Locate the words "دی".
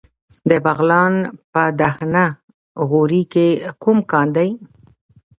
4.35-4.49